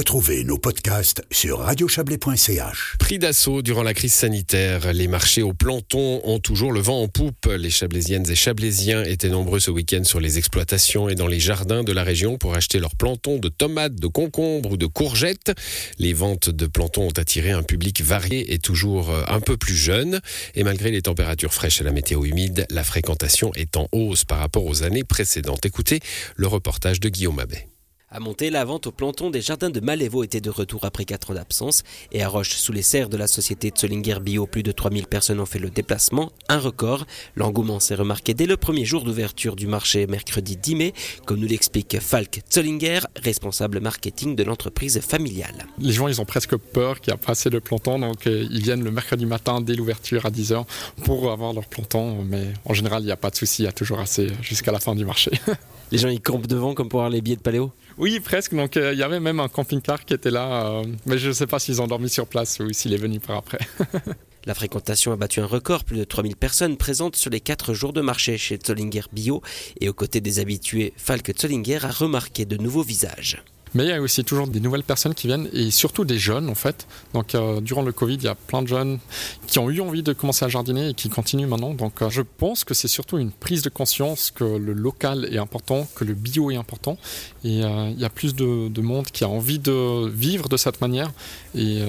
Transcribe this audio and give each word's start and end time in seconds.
Retrouvez 0.00 0.44
nos 0.44 0.56
podcasts 0.56 1.22
sur 1.30 1.58
radiochablais.ch. 1.58 2.96
Pris 2.98 3.18
d'assaut 3.18 3.60
durant 3.60 3.82
la 3.82 3.92
crise 3.92 4.14
sanitaire, 4.14 4.94
les 4.94 5.08
marchés 5.08 5.42
au 5.42 5.52
planton 5.52 6.22
ont 6.24 6.38
toujours 6.38 6.72
le 6.72 6.80
vent 6.80 7.02
en 7.02 7.08
poupe. 7.08 7.44
Les 7.44 7.68
chablaisiennes 7.68 8.24
et 8.30 8.34
chablaisiens 8.34 9.04
étaient 9.04 9.28
nombreux 9.28 9.60
ce 9.60 9.70
week-end 9.70 10.02
sur 10.04 10.18
les 10.18 10.38
exploitations 10.38 11.10
et 11.10 11.16
dans 11.16 11.26
les 11.26 11.38
jardins 11.38 11.84
de 11.84 11.92
la 11.92 12.02
région 12.02 12.38
pour 12.38 12.54
acheter 12.54 12.78
leurs 12.78 12.96
plantons 12.96 13.36
de 13.36 13.50
tomates, 13.50 13.94
de 13.94 14.06
concombres 14.06 14.70
ou 14.70 14.78
de 14.78 14.86
courgettes. 14.86 15.52
Les 15.98 16.14
ventes 16.14 16.48
de 16.48 16.66
plantons 16.66 17.08
ont 17.08 17.18
attiré 17.18 17.50
un 17.50 17.62
public 17.62 18.00
varié 18.00 18.54
et 18.54 18.58
toujours 18.58 19.10
euh, 19.10 19.24
un 19.28 19.40
peu 19.40 19.58
plus 19.58 19.76
jeune. 19.76 20.20
Et 20.54 20.64
malgré 20.64 20.92
les 20.92 21.02
températures 21.02 21.52
fraîches 21.52 21.82
et 21.82 21.84
la 21.84 21.92
météo 21.92 22.24
humide, 22.24 22.64
la 22.70 22.84
fréquentation 22.84 23.52
est 23.54 23.76
en 23.76 23.86
hausse 23.92 24.24
par 24.24 24.38
rapport 24.38 24.64
aux 24.64 24.82
années 24.82 25.04
précédentes. 25.04 25.66
Écoutez 25.66 26.00
le 26.36 26.46
reportage 26.46 27.00
de 27.00 27.10
Guillaume 27.10 27.38
Abbé. 27.38 27.66
À 28.12 28.18
monter, 28.18 28.50
la 28.50 28.64
vente 28.64 28.88
au 28.88 28.90
planton 28.90 29.30
des 29.30 29.40
jardins 29.40 29.70
de 29.70 29.78
Malévo 29.78 30.24
était 30.24 30.40
de 30.40 30.50
retour 30.50 30.84
après 30.84 31.04
4 31.04 31.30
ans 31.30 31.34
d'absence. 31.34 31.84
Et 32.10 32.24
à 32.24 32.28
Roche, 32.28 32.56
sous 32.56 32.72
les 32.72 32.82
serres 32.82 33.08
de 33.08 33.16
la 33.16 33.28
société 33.28 33.72
Zollinger 33.78 34.18
Bio, 34.18 34.48
plus 34.48 34.64
de 34.64 34.72
3000 34.72 35.06
personnes 35.06 35.38
ont 35.38 35.46
fait 35.46 35.60
le 35.60 35.70
déplacement, 35.70 36.32
un 36.48 36.58
record. 36.58 37.06
L'engouement 37.36 37.78
s'est 37.78 37.94
remarqué 37.94 38.34
dès 38.34 38.46
le 38.46 38.56
premier 38.56 38.84
jour 38.84 39.04
d'ouverture 39.04 39.54
du 39.54 39.68
marché, 39.68 40.08
mercredi 40.08 40.56
10 40.56 40.74
mai, 40.74 40.92
comme 41.24 41.38
nous 41.38 41.46
l'explique 41.46 42.00
Falk 42.00 42.42
Zollinger, 42.52 42.98
responsable 43.14 43.78
marketing 43.78 44.34
de 44.34 44.42
l'entreprise 44.42 44.98
familiale. 44.98 45.66
Les 45.78 45.92
gens, 45.92 46.08
ils 46.08 46.20
ont 46.20 46.24
presque 46.24 46.56
peur 46.56 47.00
qu'il 47.00 47.12
n'y 47.12 47.20
a 47.20 47.24
pas 47.24 47.30
assez 47.30 47.48
de 47.48 47.60
plantons, 47.60 48.00
donc 48.00 48.26
euh, 48.26 48.44
ils 48.50 48.62
viennent 48.62 48.82
le 48.82 48.90
mercredi 48.90 49.24
matin 49.24 49.60
dès 49.60 49.76
l'ouverture 49.76 50.26
à 50.26 50.30
10h 50.30 50.64
pour 51.04 51.30
avoir 51.30 51.52
leur 51.52 51.66
planton. 51.66 52.24
Mais 52.24 52.48
en 52.64 52.74
général, 52.74 53.04
il 53.04 53.06
n'y 53.06 53.12
a 53.12 53.16
pas 53.16 53.30
de 53.30 53.36
souci, 53.36 53.62
il 53.62 53.66
y 53.66 53.68
a 53.68 53.72
toujours 53.72 54.00
assez 54.00 54.32
jusqu'à 54.42 54.72
la 54.72 54.80
fin 54.80 54.96
du 54.96 55.04
marché. 55.04 55.30
Les 55.92 55.98
gens, 55.98 56.08
ils 56.08 56.20
campent 56.20 56.46
devant 56.46 56.74
comme 56.74 56.88
pour 56.88 57.00
avoir 57.00 57.10
les 57.10 57.20
billets 57.20 57.36
de 57.36 57.42
paléo? 57.42 57.72
Oui, 58.00 58.18
presque. 58.18 58.54
Donc 58.54 58.76
euh, 58.76 58.92
il 58.92 58.98
y 58.98 59.02
avait 59.02 59.20
même 59.20 59.40
un 59.40 59.48
camping-car 59.48 60.04
qui 60.04 60.14
était 60.14 60.30
là, 60.30 60.66
euh, 60.66 60.84
mais 61.06 61.18
je 61.18 61.28
ne 61.28 61.32
sais 61.32 61.46
pas 61.46 61.58
s'ils 61.58 61.80
ont 61.82 61.86
dormi 61.86 62.08
sur 62.08 62.26
place 62.26 62.58
ou 62.58 62.72
s'il 62.72 62.94
est 62.94 62.98
venu 62.98 63.20
par 63.20 63.36
après. 63.36 63.60
La 64.46 64.54
fréquentation 64.54 65.12
a 65.12 65.16
battu 65.16 65.40
un 65.40 65.46
record, 65.46 65.84
plus 65.84 65.98
de 65.98 66.04
3000 66.04 66.34
personnes 66.34 66.78
présentes 66.78 67.14
sur 67.14 67.30
les 67.30 67.40
4 67.40 67.74
jours 67.74 67.92
de 67.92 68.00
marché 68.00 68.38
chez 68.38 68.58
Zollinger 68.64 69.02
Bio 69.12 69.42
et 69.80 69.90
aux 69.90 69.92
côtés 69.92 70.22
des 70.22 70.38
habitués, 70.38 70.94
Falk 70.96 71.38
Zollinger 71.38 71.84
a 71.84 71.90
remarqué 71.90 72.46
de 72.46 72.56
nouveaux 72.56 72.82
visages. 72.82 73.44
Mais 73.74 73.84
il 73.84 73.88
y 73.88 73.92
a 73.92 74.00
aussi 74.00 74.24
toujours 74.24 74.48
des 74.48 74.60
nouvelles 74.60 74.82
personnes 74.82 75.14
qui 75.14 75.26
viennent 75.26 75.48
et 75.52 75.70
surtout 75.70 76.04
des 76.04 76.18
jeunes 76.18 76.48
en 76.48 76.54
fait. 76.54 76.86
Donc 77.14 77.34
euh, 77.34 77.60
durant 77.60 77.82
le 77.82 77.92
Covid, 77.92 78.14
il 78.14 78.24
y 78.24 78.28
a 78.28 78.34
plein 78.34 78.62
de 78.62 78.68
jeunes 78.68 78.98
qui 79.46 79.58
ont 79.58 79.70
eu 79.70 79.80
envie 79.80 80.02
de 80.02 80.12
commencer 80.12 80.44
à 80.44 80.48
jardiner 80.48 80.88
et 80.88 80.94
qui 80.94 81.08
continuent 81.08 81.46
maintenant. 81.46 81.74
Donc 81.74 82.02
euh, 82.02 82.10
je 82.10 82.22
pense 82.22 82.64
que 82.64 82.74
c'est 82.74 82.88
surtout 82.88 83.18
une 83.18 83.30
prise 83.30 83.62
de 83.62 83.68
conscience 83.68 84.30
que 84.30 84.44
le 84.44 84.72
local 84.72 85.28
est 85.30 85.38
important, 85.38 85.86
que 85.94 86.04
le 86.04 86.14
bio 86.14 86.50
est 86.50 86.56
important. 86.56 86.98
Et 87.44 87.64
euh, 87.64 87.90
il 87.90 88.00
y 88.00 88.04
a 88.04 88.10
plus 88.10 88.34
de, 88.34 88.80
monde 88.80 89.06
qui 89.06 89.24
a 89.24 89.28
envie 89.28 89.58
de 89.58 90.08
vivre 90.08 90.48
de 90.48 90.56
cette 90.56 90.80
manière. 90.80 91.12
Et 91.54 91.82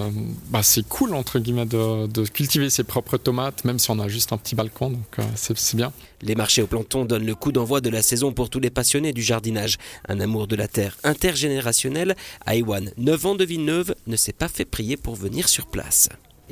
bah, 0.50 0.62
c'est 0.62 0.88
cool 0.88 1.16
entre 1.16 1.40
guillemets 1.40 1.66
de, 1.66 2.08
de, 2.08 2.26
cultiver 2.26 2.70
ses 2.70 2.84
propres 2.84 3.18
tomates, 3.18 3.64
même 3.64 3.80
si 3.80 3.90
on 3.92 4.00
a 4.00 4.10
juste 4.10 4.34
un 4.34 4.38
petit 4.38 4.56
balcon. 4.56 4.90
Donc 4.90 5.18
c'est 5.36 5.76
bien. 5.76 5.94
Les 6.24 6.36
marchés 6.36 6.62
au 6.62 6.68
planton 6.68 7.06
donnent 7.06 7.26
le 7.26 7.36
coup 7.36 7.52
d'envoi 7.52 7.82
de 7.82 7.90
la 7.90 8.02
saison 8.02 8.32
pour 8.32 8.50
tous 8.50 8.60
les 8.60 8.70
passionnés 8.70 9.12
du 9.12 9.24
jardinage. 9.24 9.78
Un 10.08 10.20
amour 10.20 10.48
de 10.48 10.56
la 10.56 10.68
terre 10.68 10.98
intergénérationnel. 11.04 12.16
Aïwan, 12.46 12.92
9 12.98 13.26
ans 13.26 13.36
de 13.36 13.44
Villeneuve, 13.44 13.96
ne 14.08 14.16
s'est 14.16 14.34
pas 14.34 14.48
fait 14.48 14.66
prier 14.66 14.98
pour 14.98 15.16
venir 15.16 15.50
sur 15.50 15.68
place. 15.68 16.10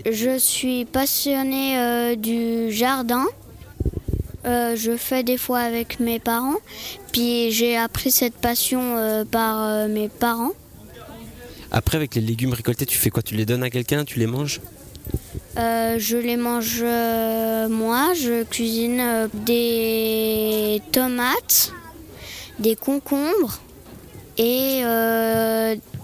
Je 0.10 0.38
suis 0.40 0.86
passionné 0.86 1.78
euh, 1.78 2.16
du 2.16 2.72
jardin. 2.72 3.26
Euh, 4.46 4.76
je 4.76 4.96
fais 4.96 5.24
des 5.24 5.38
fois 5.38 5.60
avec 5.60 6.00
mes 6.00 6.20
parents. 6.20 6.58
Puis 7.12 7.52
j'ai 7.52 7.78
appris 7.78 8.10
cette 8.10 8.36
passion 8.36 8.98
euh, 8.98 9.26
par 9.26 9.88
mes 9.88 10.10
parents. 10.10 10.52
Après, 11.72 11.98
avec 11.98 12.16
les 12.16 12.22
légumes 12.22 12.54
récoltés, 12.54 12.88
tu 12.88 12.98
fais 12.98 13.12
quoi? 13.12 13.22
Tu 13.22 13.36
les 13.36 13.46
donnes 13.46 13.62
à 13.62 13.70
quelqu'un? 13.70 14.04
Tu 14.04 14.18
les 14.18 14.26
manges? 14.26 14.62
Euh, 15.60 15.96
je 16.00 16.16
les 16.16 16.38
mange 16.38 16.80
euh, 16.82 17.68
moi, 17.68 18.14
je 18.14 18.44
cuisine 18.44 19.00
euh, 19.02 19.28
des 19.34 20.82
tomates, 20.94 21.74
des 22.60 22.76
concombres 22.78 23.60
et 24.38 24.84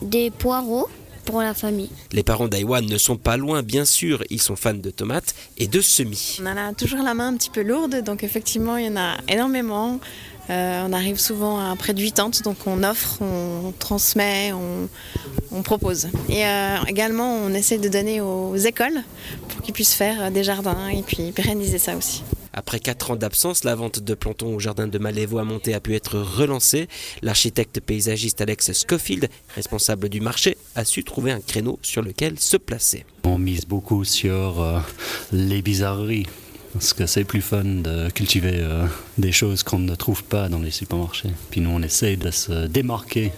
des 0.01 0.29
poireaux 0.29 0.89
pour 1.25 1.41
la 1.41 1.53
famille. 1.53 1.89
Les 2.11 2.23
parents 2.23 2.47
d'Aïwan 2.47 2.85
ne 2.85 2.97
sont 2.97 3.17
pas 3.17 3.37
loin, 3.37 3.63
bien 3.63 3.85
sûr, 3.85 4.23
ils 4.29 4.41
sont 4.41 4.55
fans 4.55 4.73
de 4.73 4.89
tomates 4.89 5.35
et 5.57 5.67
de 5.67 5.81
semis. 5.81 6.37
On 6.41 6.45
en 6.45 6.57
a 6.57 6.73
toujours 6.73 7.01
la 7.01 7.13
main 7.13 7.29
un 7.29 7.37
petit 7.37 7.49
peu 7.49 7.61
lourde, 7.61 8.01
donc 8.03 8.23
effectivement, 8.23 8.77
il 8.77 8.85
y 8.85 8.89
en 8.89 8.97
a 8.97 9.17
énormément. 9.27 9.99
on 10.49 10.93
arrive 10.93 11.19
souvent 11.19 11.59
à 11.59 11.75
près 11.75 11.93
de 11.93 12.01
80, 12.01 12.43
donc 12.43 12.57
on 12.65 12.83
offre, 12.83 13.21
on 13.21 13.73
transmet, 13.79 14.53
on, 14.53 14.87
on 15.55 15.61
propose. 15.61 16.07
Et 16.29 16.45
euh, 16.45 16.77
également, 16.87 17.35
on 17.35 17.53
essaie 17.53 17.77
de 17.77 17.89
donner 17.89 18.21
aux 18.21 18.55
écoles 18.55 19.01
pour 19.49 19.61
qu'ils 19.61 19.73
puissent 19.73 19.93
faire 19.93 20.23
euh, 20.23 20.29
des 20.29 20.43
jardins 20.43 20.87
et 20.89 21.01
puis 21.01 21.31
pérenniser 21.31 21.77
ça 21.77 21.95
aussi. 21.95 22.23
Après 22.57 22.79
4 22.79 23.11
ans 23.11 23.15
d'absence, 23.17 23.65
la 23.65 23.75
vente 23.75 23.99
de 23.99 24.13
plantons 24.13 24.55
au 24.55 24.59
jardin 24.61 24.87
de 24.87 24.97
Malévo 24.97 25.39
à 25.39 25.43
Monté 25.43 25.73
a 25.73 25.81
pu 25.81 25.93
être 25.93 26.17
relancée. 26.17 26.87
L'architecte 27.21 27.81
paysagiste 27.81 28.39
Alex 28.39 28.71
Schofield, 28.87 29.27
responsable 29.55 30.07
du 30.07 30.21
marché, 30.21 30.55
a 30.73 30.85
su 30.85 31.03
trouver 31.03 31.31
un 31.31 31.41
créneau 31.41 31.79
sur 31.81 32.01
lequel 32.01 32.39
se 32.39 32.55
placer. 32.55 33.05
On 33.25 33.37
mise 33.37 33.65
beaucoup 33.65 34.05
sur 34.05 34.61
euh, 34.61 34.79
les 35.33 35.61
bizarreries 35.61 36.27
parce 36.71 36.93
que 36.93 37.05
c'est 37.05 37.25
plus 37.25 37.41
fun 37.41 37.63
de 37.65 38.09
cultiver 38.09 38.59
euh, 38.59 38.85
des 39.17 39.33
choses 39.33 39.63
qu'on 39.63 39.79
ne 39.79 39.95
trouve 39.95 40.23
pas 40.23 40.47
dans 40.47 40.59
les 40.59 40.71
supermarchés. 40.71 41.31
Puis 41.49 41.59
nous, 41.59 41.71
on 41.71 41.81
essaye 41.81 42.15
de 42.15 42.31
se 42.31 42.67
démarquer 42.67 43.33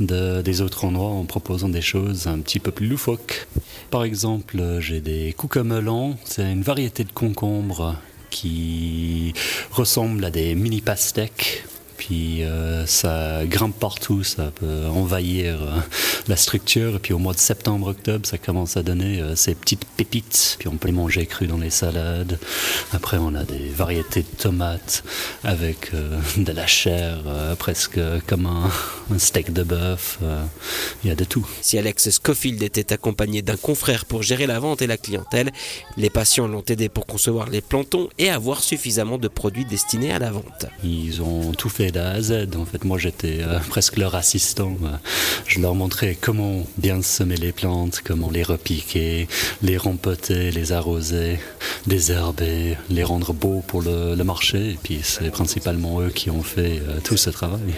de, 0.00 0.40
des 0.40 0.62
autres 0.62 0.86
endroits 0.86 1.10
en 1.10 1.24
proposant 1.24 1.68
des 1.68 1.82
choses 1.82 2.26
un 2.28 2.38
petit 2.38 2.60
peu 2.60 2.70
plus 2.70 2.86
loufoques. 2.86 3.46
Par 3.90 4.04
exemple, 4.04 4.78
j'ai 4.80 5.02
des 5.02 5.34
cucamelons, 5.38 6.16
c'est 6.24 6.50
une 6.50 6.62
variété 6.62 7.04
de 7.04 7.12
concombres 7.12 7.96
qui 8.34 9.32
ressemble 9.70 10.24
à 10.24 10.30
des 10.30 10.56
mini 10.56 10.80
pastèques 10.80 11.64
puis 12.06 12.42
euh, 12.42 12.84
ça 12.84 13.46
grimpe 13.46 13.78
partout, 13.78 14.24
ça 14.24 14.52
peut 14.54 14.86
envahir 14.94 15.62
euh, 15.62 15.80
la 16.28 16.36
structure. 16.36 16.96
Et 16.96 16.98
puis 16.98 17.14
au 17.14 17.18
mois 17.18 17.32
de 17.32 17.38
septembre-octobre, 17.38 18.26
ça 18.26 18.36
commence 18.36 18.76
à 18.76 18.82
donner 18.82 19.20
euh, 19.20 19.34
ces 19.36 19.54
petites 19.54 19.86
pépites. 19.86 20.56
Puis 20.58 20.68
on 20.68 20.76
peut 20.76 20.88
les 20.88 20.94
manger 20.94 21.24
crues 21.24 21.46
dans 21.46 21.56
les 21.56 21.70
salades. 21.70 22.38
Après, 22.92 23.16
on 23.16 23.34
a 23.34 23.44
des 23.44 23.70
variétés 23.70 24.20
de 24.20 24.36
tomates 24.36 25.02
avec 25.44 25.92
de 26.36 26.52
la 26.52 26.66
chair, 26.66 27.22
presque 27.58 27.98
comme 28.26 28.46
un, 28.46 28.70
un 29.14 29.18
steak 29.18 29.52
de 29.52 29.62
bœuf. 29.62 30.18
Il 31.02 31.08
y 31.08 31.10
a 31.10 31.14
de 31.14 31.24
tout. 31.24 31.46
Si 31.62 31.78
Alex 31.78 32.10
Scofield 32.10 32.62
était 32.62 32.92
accompagné 32.92 33.40
d'un 33.40 33.56
confrère 33.56 34.04
pour 34.04 34.22
gérer 34.22 34.46
la 34.46 34.58
vente 34.58 34.82
et 34.82 34.86
la 34.86 34.96
clientèle, 34.96 35.52
les 35.96 36.10
patients 36.10 36.48
l'ont 36.48 36.64
aidé 36.68 36.88
pour 36.88 37.06
concevoir 37.06 37.48
les 37.48 37.62
plantons 37.62 38.08
et 38.18 38.28
avoir 38.30 38.62
suffisamment 38.62 39.16
de 39.16 39.28
produits 39.28 39.64
destinés 39.64 40.12
à 40.12 40.18
la 40.18 40.30
vente. 40.30 40.66
Ils 40.82 41.22
ont 41.22 41.52
tout 41.52 41.70
fait 41.70 41.93
d'A 41.94 42.10
à 42.10 42.20
Z. 42.20 42.48
En 42.56 42.64
fait, 42.64 42.84
moi, 42.84 42.98
j'étais 42.98 43.38
euh, 43.40 43.58
presque 43.68 43.96
leur 43.96 44.14
assistant. 44.14 44.76
Je 45.46 45.60
leur 45.60 45.74
montrais 45.74 46.16
comment 46.20 46.66
bien 46.76 47.00
semer 47.02 47.36
les 47.36 47.52
plantes, 47.52 48.02
comment 48.04 48.30
les 48.30 48.42
repiquer, 48.42 49.28
les 49.62 49.76
rempoter, 49.76 50.50
les 50.50 50.72
arroser, 50.72 51.38
désherber, 51.86 52.76
les 52.90 53.04
rendre 53.04 53.32
beaux 53.32 53.62
pour 53.66 53.82
le, 53.82 54.22
marché. 54.24 54.70
Et 54.70 54.78
puis, 54.82 55.00
c'est 55.02 55.30
principalement 55.30 56.00
eux 56.00 56.10
qui 56.10 56.30
ont 56.30 56.42
fait 56.42 56.80
euh, 56.88 56.98
tout 57.04 57.16
ce 57.16 57.30
travail. 57.30 57.74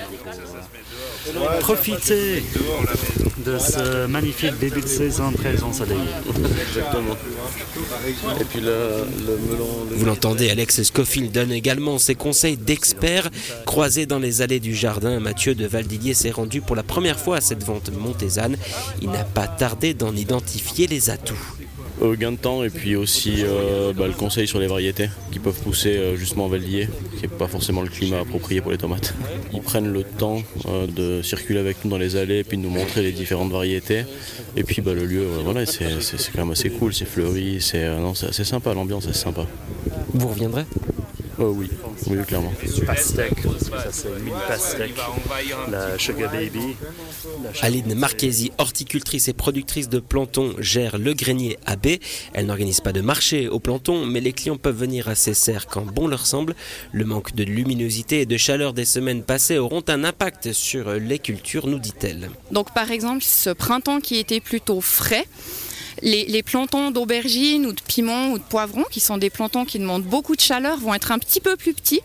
Profitez 1.61 2.43
de 3.45 3.59
ce 3.59 4.07
magnifique 4.07 4.59
début 4.59 4.81
de 4.81 4.87
saison 4.87 5.33
très 5.33 5.63
ensoleillé. 5.63 6.01
Exactement. 6.69 7.17
Et 8.41 8.45
puis 8.45 8.61
le, 8.61 9.05
melon. 9.51 9.67
Vous 9.91 10.05
l'entendez, 10.05 10.51
Alex 10.51 10.83
Scofield 10.83 11.33
donne 11.33 11.53
également 11.53 11.99
ses 11.99 12.15
conseils 12.15 12.57
d'expert. 12.57 13.31
Croisé 13.65 14.07
dans 14.07 14.19
les 14.19 14.43
allées 14.43 14.61
du 14.61 14.75
jardin, 14.75 15.21
Mathieu 15.21 15.55
de 15.55 15.67
Valdillier 15.67 16.15
s'est 16.15 16.31
rendu 16.31 16.61
pour 16.61 16.77
la 16.77 16.83
première 16.83 17.19
fois 17.19 17.37
à 17.37 17.41
cette 17.41 17.65
vente 17.65 17.91
montésane. 17.93 18.57
Il 19.03 19.11
n'a 19.11 19.25
pas 19.25 19.47
tardé 19.47 19.95
d'en 19.95 20.15
identifier 20.15 20.87
les 20.87 21.11
atouts 21.11 21.57
gain 22.17 22.33
de 22.33 22.37
temps 22.37 22.63
et 22.63 22.71
puis 22.71 22.97
aussi 22.97 23.37
euh, 23.39 23.93
bah, 23.93 24.07
le 24.07 24.13
conseil 24.13 24.47
sur 24.47 24.59
les 24.59 24.67
variétés 24.67 25.09
qui 25.33 25.39
peuvent 25.39 25.61
pousser 25.61 25.97
euh, 25.97 26.17
justement 26.17 26.47
en 26.47 26.49
Valdier, 26.49 26.89
qui 27.17 27.23
n'est 27.23 27.29
pas 27.29 27.49
forcément 27.49 27.83
le 27.83 27.89
climat 27.89 28.21
approprié 28.21 28.61
pour 28.61 28.71
les 28.71 28.79
tomates. 28.79 29.15
Ils 29.53 29.63
prennent 29.63 29.93
le 29.93 30.03
temps 30.03 30.43
euh, 30.67 30.87
de 30.87 31.23
circuler 31.23 31.59
avec 31.59 31.85
nous 31.85 31.91
dans 31.91 31.99
les 31.99 32.17
allées 32.17 32.39
et 32.39 32.45
puis 32.45 32.59
de 32.59 32.63
nous 32.63 32.71
montrer 32.71 33.03
les 33.03 33.13
différentes 33.13 33.51
variétés. 33.51 34.05
Et 34.57 34.65
puis 34.65 34.83
bah, 34.83 34.95
le 34.95 35.05
lieu, 35.05 35.27
voilà, 35.45 35.67
c'est 35.67 35.87
quand 36.35 36.43
même 36.43 36.51
assez 36.51 36.71
cool, 36.71 36.95
c'est 36.95 37.07
fleuri, 37.07 37.59
c'est 37.61 38.45
sympa, 38.45 38.75
l'ambiance 38.75 39.07
est 39.07 39.13
sympa. 39.13 39.47
Vous 40.13 40.29
reviendrez? 40.29 40.65
Oh 41.39 41.53
oui, 41.55 41.71
oui, 42.07 42.25
clairement. 42.27 42.53
Pastèque, 42.87 43.43
ça 43.61 43.93
c'est 43.93 44.09
mini 44.21 44.37
pastèque, 44.49 44.95
la 45.71 45.99
sugar 45.99 46.33
baby. 46.33 46.77
Aline 47.61 47.95
Marchesi, 47.95 48.53
horticultrice 48.57 49.29
et 49.29 49.35
productrice 49.35 49.91
de 49.91 49.99
planton, 49.99 50.55
gère 50.59 50.97
le 50.97 51.13
grenier 51.13 51.59
AB. 51.67 51.99
Elle 52.33 52.47
n'organise 52.47 52.81
pas 52.81 52.93
de 52.93 53.03
marché 53.03 53.49
au 53.49 53.61
planton, 53.61 54.07
mais 54.07 54.21
les 54.21 54.33
clients 54.33 54.57
peuvent 54.57 54.79
venir 54.79 55.09
à 55.09 55.15
ses 55.15 55.35
serres 55.35 55.67
quand 55.67 55.85
bon 55.85 56.09
leur 56.09 56.27
semble. 56.27 56.55
Le 56.93 57.05
manque 57.05 57.35
de 57.35 57.45
luminosité 57.45 58.23
et 58.23 58.27
de 58.27 58.37
chaleur 58.39 58.73
des 58.73 58.87
semaines 58.87 59.23
passées 59.23 59.59
auront 59.59 59.85
un 59.89 60.05
impact 60.05 60.55
sur 60.55 60.93
les 60.93 61.19
cultures, 61.19 61.67
nous 61.67 61.79
dit-elle. 61.79 62.31
Donc 62.51 62.73
par 62.73 62.91
exemple, 62.91 63.23
ce 63.23 63.51
printemps 63.51 64.01
qui 64.01 64.17
était 64.17 64.41
plutôt 64.41 64.81
frais, 64.81 65.27
les, 66.03 66.43
plantons 66.43 66.91
d'aubergine 66.91 67.67
ou 67.67 67.73
de 67.73 67.81
piment 67.81 68.31
ou 68.31 68.39
de 68.39 68.43
poivron, 68.43 68.85
qui 68.91 69.01
sont 69.01 69.19
des 69.19 69.31
plantons 69.31 69.65
qui 69.65 69.79
demandent 69.79 70.05
beaucoup 70.05 70.37
de 70.37 70.41
chaleur, 70.41 70.79
vont 70.79 70.95
être 70.95 71.13
un 71.13 71.19
petit 71.19 71.41
peu 71.41 71.57
plus 71.57 71.75
petits 71.75 72.01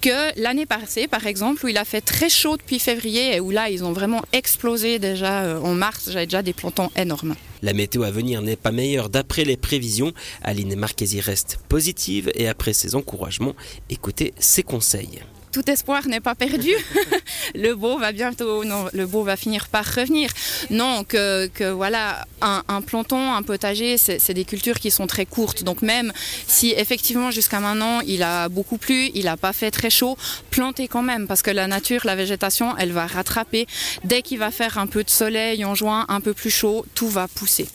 que 0.00 0.38
l'année 0.40 0.66
passée, 0.66 1.08
par 1.08 1.26
exemple, 1.26 1.64
où 1.64 1.68
il 1.68 1.78
a 1.78 1.84
fait 1.84 2.00
très 2.00 2.28
chaud 2.28 2.56
depuis 2.56 2.78
février 2.78 3.36
et 3.36 3.40
où 3.40 3.50
là, 3.50 3.70
ils 3.70 3.84
ont 3.84 3.92
vraiment 3.92 4.22
explosé 4.32 4.98
déjà 4.98 5.42
euh, 5.42 5.60
en 5.60 5.74
mars. 5.74 6.10
J'avais 6.10 6.26
déjà 6.26 6.42
des 6.42 6.52
plantons 6.52 6.90
énormes. 6.96 7.34
La 7.62 7.72
météo 7.72 8.02
à 8.02 8.10
venir 8.10 8.42
n'est 8.42 8.56
pas 8.56 8.72
meilleure 8.72 9.08
d'après 9.08 9.44
les 9.44 9.56
prévisions. 9.56 10.12
Aline 10.42 10.74
Marchesi 10.74 11.20
reste 11.20 11.58
positive 11.68 12.30
et 12.34 12.48
après 12.48 12.72
ses 12.72 12.96
encouragements, 12.96 13.54
écoutez 13.88 14.34
ses 14.38 14.64
conseils 14.64 15.20
tout 15.52 15.70
espoir 15.70 16.08
n'est 16.08 16.20
pas 16.20 16.34
perdu. 16.34 16.72
le 17.54 17.74
beau 17.74 17.98
va 17.98 18.12
bientôt, 18.12 18.64
non, 18.64 18.88
le 18.92 19.06
beau 19.06 19.22
va 19.22 19.36
finir 19.36 19.68
par 19.68 19.84
revenir. 19.84 20.30
Non, 20.70 21.04
que, 21.04 21.46
que 21.48 21.70
voilà, 21.70 22.26
un, 22.40 22.62
un, 22.68 22.80
planton, 22.80 23.34
un 23.34 23.42
potager, 23.42 23.98
c'est 23.98 24.34
des 24.34 24.44
cultures 24.44 24.80
qui 24.80 24.90
sont 24.90 25.06
très 25.06 25.26
courtes. 25.26 25.62
Donc 25.62 25.82
même 25.82 26.12
si 26.46 26.72
effectivement 26.72 27.30
jusqu'à 27.30 27.60
maintenant 27.60 28.00
il 28.00 28.22
a 28.22 28.48
beaucoup 28.48 28.78
plu, 28.78 29.10
il 29.14 29.26
n'a 29.26 29.36
pas 29.36 29.52
fait 29.52 29.70
très 29.70 29.90
chaud, 29.90 30.16
plantez 30.50 30.88
quand 30.88 31.02
même 31.02 31.26
parce 31.26 31.42
que 31.42 31.50
la 31.50 31.66
nature, 31.66 32.00
la 32.04 32.16
végétation, 32.16 32.76
elle 32.78 32.92
va 32.92 33.06
rattraper. 33.06 33.66
Dès 34.04 34.22
qu'il 34.22 34.38
va 34.38 34.50
faire 34.50 34.78
un 34.78 34.86
peu 34.86 35.04
de 35.04 35.10
soleil 35.10 35.64
en 35.64 35.74
juin, 35.74 36.06
un 36.08 36.20
peu 36.20 36.34
plus 36.34 36.50
chaud, 36.50 36.84
tout 36.94 37.08
va 37.08 37.28
pousser. 37.28 37.68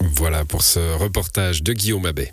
Voilà 0.00 0.44
pour 0.44 0.62
ce 0.62 0.96
reportage 0.96 1.62
de 1.62 1.72
Guillaume 1.72 2.06
Abbé. 2.06 2.32